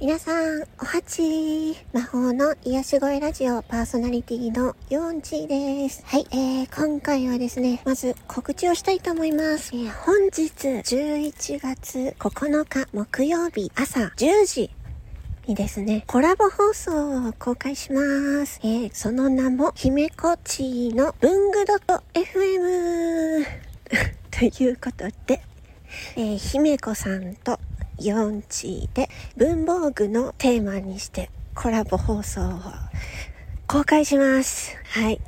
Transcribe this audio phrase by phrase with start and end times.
[0.00, 6.02] 皆さん、おはち魔法の癒し声ラジオパーソナリティのヨンチです。
[6.06, 9.72] はい、えー、今回はですね、まず告知をしたいと思います。
[9.74, 14.70] えー、本日11月9日木曜日朝10時
[15.46, 18.00] にですね、コラボ放送を公開しま
[18.46, 18.58] す。
[18.62, 23.44] えー、その名も、姫こちの文具ドット FM
[24.32, 25.42] ということで、
[26.16, 27.60] えー、姫子さんと
[28.00, 32.60] 4チで文房具のテーマにしてコラボ放送を
[33.66, 34.76] 公開します。
[34.84, 35.20] はい。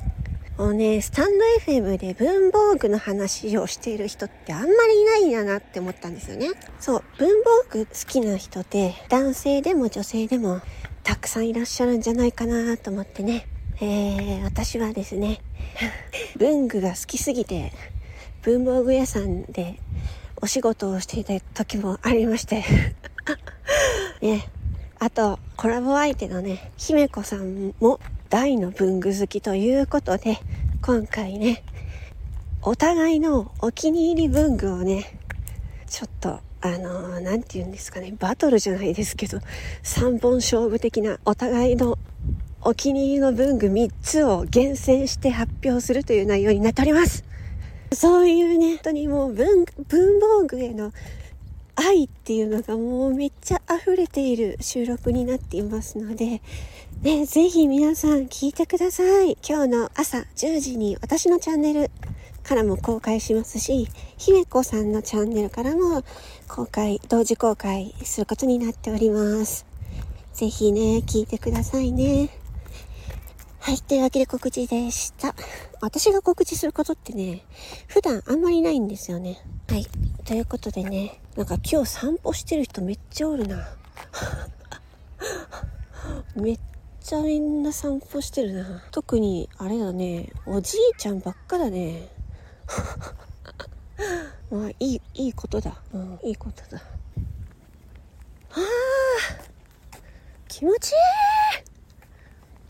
[0.57, 6.49] もうね、スタンド FM で文房具の話をしている人ってあんまりいないんだなって思ったんですよね。
[6.79, 10.61] そう、文房具好きな人って男性でも女性でも
[11.03, 13.47] たくさんいらっしゃるんじゃないかなと思ってね。
[13.81, 15.41] えー、私はですね、
[16.37, 17.73] 文具が好きすぎて
[18.43, 19.79] 文房具屋さんで
[20.41, 22.63] お仕事をしていた時もありまして
[24.21, 24.47] ね、
[24.99, 30.39] あと、コラボ相手のね、姫子さんも大の文具好きということで、
[30.81, 31.63] 今回ね、
[32.61, 35.19] お互いのお気に入り文具をね、
[35.87, 39.39] ちょっと、あのー、なんて言うんですかね、バトルじゃないですけど、
[39.83, 41.97] 3本勝負的なお互いの
[42.61, 47.25] お気に入りの文具3つを厳選して発表するという内容になっております。
[47.95, 50.91] そういうね、本当にもう文、文房具への
[51.75, 56.41] 愛っていうのがもうめっちゃ溢れている収録になっていますので、
[57.01, 59.37] ね、ぜひ皆さん聞いてください。
[59.47, 61.91] 今日の朝10時に私のチャンネル
[62.43, 66.03] からも公開しますし、姫子さんのチャンネルからも
[66.47, 69.65] 公開、同時公開することになっております。
[70.33, 72.42] ぜひね、聞いてくださいね。
[73.63, 73.77] はい。
[73.77, 75.33] というわけで告知でした。
[75.79, 77.45] 私が告知することってね、
[77.87, 79.41] 普段あんまりないんですよね。
[79.69, 79.87] はい。
[80.25, 83.69] ということでね、なんか今日散歩してる人めっちゃおるな。
[86.35, 86.59] めっ
[86.99, 88.83] ちゃみんな散歩してるな。
[88.91, 92.09] 特に、あれだね、おじいちゃんばっかだね。
[94.51, 95.81] まあ、いい、いいことだ。
[95.93, 96.83] うん、いいことだ。
[98.51, 98.59] ああ
[100.49, 101.32] 気持ちいい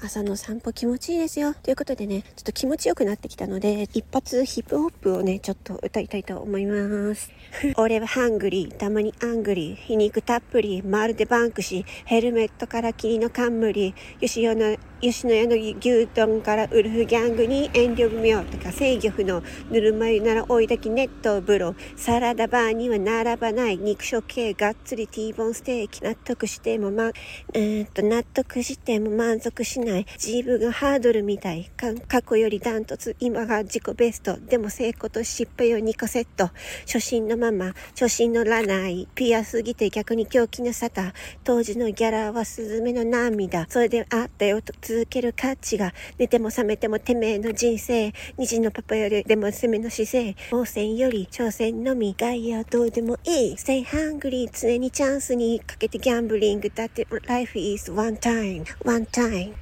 [0.06, 1.53] 朝の散歩気持ちいいですよ。
[1.53, 7.31] ということでね、ちょっと気持ちよくなってきたので、一発ヒップホップをね、ちょっと歌いたいと思います。
[7.78, 21.75] 俺はハングリー、たまにアングリー、皮肉たっぷり、まるでバンクシー、ヘルメットから霧の冠、吉野の吉野家の牛丼からウルフギャングに遠慮不明とか制御不能ぬるま湯なら追いだきネット風呂。
[21.97, 26.02] サラダバーには並ばない肉食系がっつりティーボンステーキ。
[26.06, 27.12] 納得してもま、
[27.53, 30.06] えー、っと納得しても満足しない。
[30.24, 31.70] 自分がハードルみたい。
[32.08, 34.38] 過去よりダントツ今が自己ベスト。
[34.38, 36.50] でも成功と失敗を2個セット。
[36.85, 37.74] 初心のまま。
[37.90, 39.09] 初心のらない。
[39.16, 41.12] ピアすぎて逆に狂気の沙汰。
[41.44, 43.66] 当時のギャラはスズメの涙。
[43.68, 44.72] それであったよと
[45.09, 59.53] ける価値が、寝ても覚めてもてめえの人生、虹のパパよりでも攻めの姿勢、冒険より挑戦のみ、外野どうでもいい、Stay hungry 常にチャンスにかけてギャンブリング、だって life is one time, one time.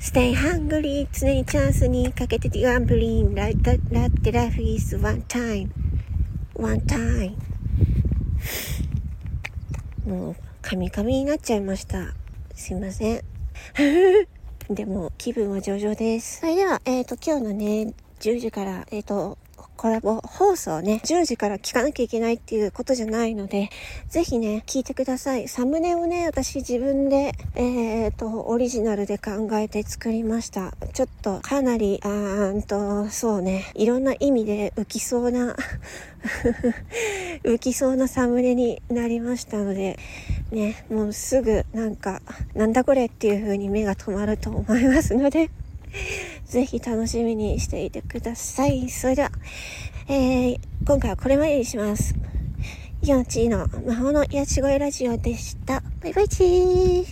[0.00, 3.52] Stay hungry 常にチャンスにかけてギャンブリング、だっ
[4.10, 5.70] て life is one time,
[6.54, 7.36] one time.
[10.06, 12.14] もう、カミカミになっちゃいました。
[12.54, 13.20] すいません。
[14.74, 16.40] でも気分は上々です。
[16.40, 19.36] それでは、えっ、ー、と、今日のね、10時から、えっ、ー、と、
[19.76, 23.68] コラボ放送ね、10時から聞かなきゃいけないっていうことじゃないので、
[24.08, 25.48] ぜひね、聞いてください。
[25.48, 30.72] サムネをね、私自分で、えっ、ー、と、オリジナルで考えて作りました。
[30.92, 35.56] ちょっと、かなり、あーんと、そうね、いろんな意味で浮きそうな
[37.42, 39.98] 浮きそうなサムネになりましたので、
[40.52, 42.20] ね、もうすぐなんか、
[42.54, 45.50] なんだこれっていう風に目が止まると思いますので、
[46.44, 48.90] ぜひ楽しみにしていてください。
[48.90, 49.32] それでは、
[50.08, 52.14] えー、今回はこれまでにします。
[53.02, 55.82] ヨンチーの魔法の癒し声ラジオでした。
[56.02, 57.04] バイバイチー